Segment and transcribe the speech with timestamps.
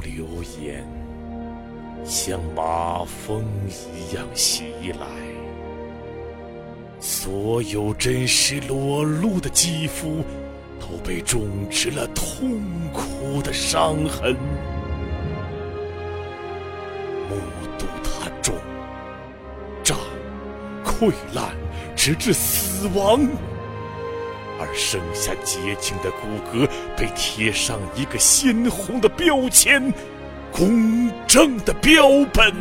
[0.00, 0.26] 流
[0.60, 0.86] 言
[2.04, 4.64] 像马蜂一样袭
[4.98, 5.06] 来，
[6.98, 10.24] 所有真实裸露的肌肤
[10.78, 12.60] 都被种植了痛
[12.92, 14.34] 苦的伤痕。
[17.28, 17.36] 目
[17.78, 18.54] 睹它肿、
[19.84, 19.96] 胀、
[20.84, 21.54] 溃烂，
[21.94, 23.28] 直至死亡。
[24.60, 29.82] 而剩下洁净的骨骼被贴上一个鲜红的标签——
[30.52, 32.54] 公正的标本。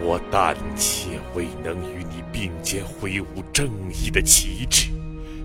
[0.00, 4.88] 我胆怯未能与你并肩挥舞正义的旗帜，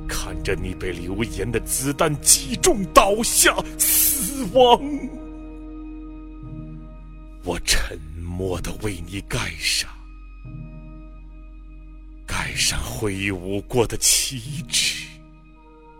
[0.07, 4.79] 看着你被流言的子弹击中倒下死亡，
[7.43, 9.89] 我沉默地为你盖上。
[12.55, 15.05] 上挥舞过的旗帜，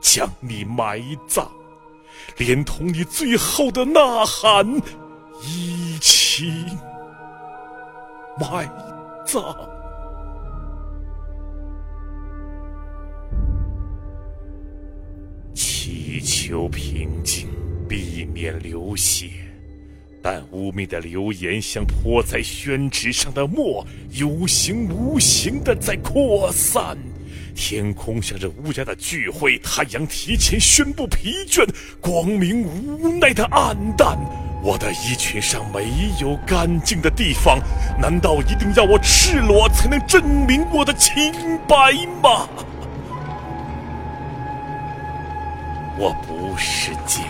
[0.02, 1.48] 将你埋葬，
[2.38, 4.66] 连同你最后的呐喊
[5.44, 6.52] 一起
[8.40, 8.70] 埋
[9.26, 9.44] 葬。
[15.53, 17.47] 祈求平静，
[17.88, 19.30] 避免流血。
[20.23, 26.97] 但污蔑的流言像泼在宣纸上的墨，有形无形的在扩散。
[27.53, 31.67] 天空像是乌鸦的聚会，太阳提前宣布疲倦，
[32.00, 34.17] 光明无奈的暗淡。
[34.63, 35.83] 我的衣裙上没
[36.22, 37.59] 有干净的地方，
[38.00, 41.33] 难道一定要我赤裸才能证明我的清
[41.67, 41.91] 白
[42.22, 42.47] 吗？
[46.00, 47.23] 我不是剑。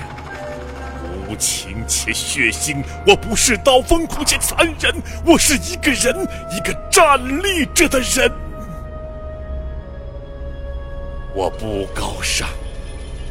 [1.33, 4.93] 无情且血腥，我不是刀锋苦且残忍，
[5.25, 6.15] 我是一个人，
[6.51, 8.31] 一个站立着的人。
[11.33, 12.47] 我不高尚，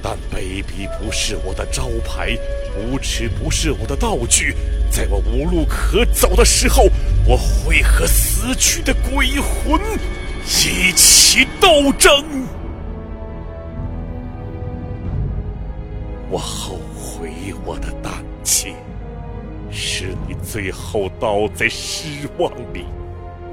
[0.02, 2.36] 但卑鄙不是我的招牌，
[2.76, 4.56] 无耻不是我的道具。
[4.90, 6.88] 在我无路可走的时候，
[7.24, 9.80] 我会和死去的鬼魂
[10.40, 12.24] 一起斗争。
[16.32, 16.80] 我后。
[17.14, 18.12] 悔我的胆
[18.42, 18.74] 怯，
[19.70, 22.86] 使你最后倒在失望里。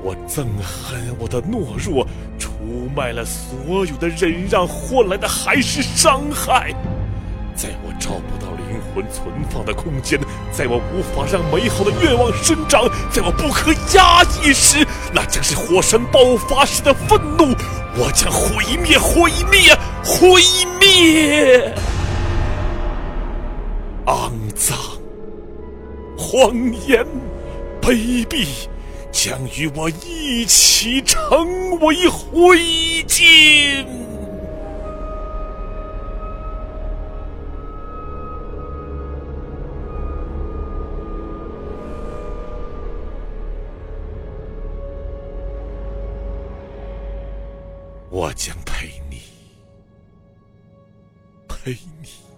[0.02, 2.08] 我憎恨我的懦弱，
[2.40, 2.50] 出
[2.96, 6.74] 卖了所有的忍让，换来的还是伤害。
[7.54, 10.18] 在我找不到灵魂存放的空间，
[10.52, 17.54] 在我无法让美好的愿望生长，在我不可压抑时，那将是火山爆发时的愤怒。
[17.98, 20.42] 我将毁灭，毁灭，毁
[20.80, 21.29] 灭。
[24.09, 24.75] 肮脏、
[26.18, 26.52] 谎
[26.88, 27.06] 言、
[27.80, 28.68] 卑鄙，
[29.12, 32.58] 将与我一起成为灰
[33.06, 33.86] 烬。
[48.09, 49.22] 我将陪你，
[51.48, 52.29] 陪你。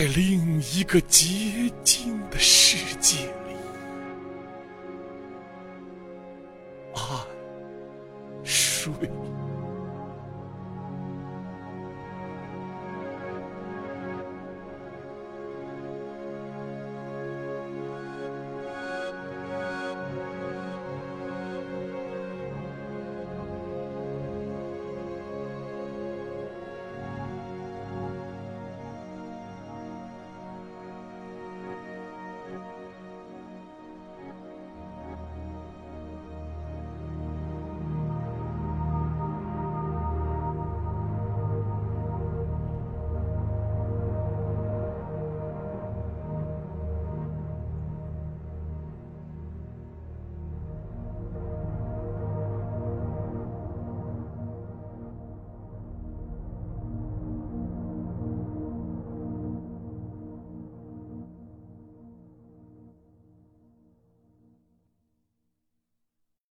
[0.00, 3.54] 在另一个洁净的世界里，
[6.94, 7.02] 安
[8.42, 8.90] 睡。